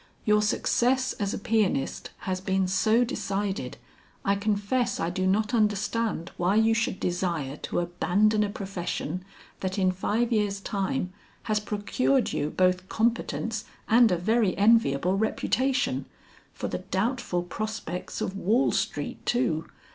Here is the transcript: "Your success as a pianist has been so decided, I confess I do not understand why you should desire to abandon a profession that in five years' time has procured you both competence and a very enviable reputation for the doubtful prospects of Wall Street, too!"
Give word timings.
"Your 0.25 0.41
success 0.41 1.13
as 1.19 1.31
a 1.31 1.37
pianist 1.37 2.09
has 2.21 2.41
been 2.41 2.67
so 2.67 3.03
decided, 3.03 3.77
I 4.25 4.33
confess 4.35 4.99
I 4.99 5.11
do 5.11 5.27
not 5.27 5.53
understand 5.53 6.31
why 6.37 6.55
you 6.55 6.73
should 6.73 6.99
desire 6.99 7.55
to 7.57 7.81
abandon 7.81 8.43
a 8.43 8.49
profession 8.49 9.23
that 9.59 9.77
in 9.77 9.91
five 9.91 10.31
years' 10.31 10.59
time 10.59 11.13
has 11.43 11.59
procured 11.59 12.33
you 12.33 12.49
both 12.49 12.89
competence 12.89 13.65
and 13.87 14.11
a 14.11 14.17
very 14.17 14.57
enviable 14.57 15.19
reputation 15.19 16.05
for 16.51 16.67
the 16.67 16.79
doubtful 16.79 17.43
prospects 17.43 18.21
of 18.21 18.35
Wall 18.35 18.71
Street, 18.71 19.23
too!" 19.23 19.67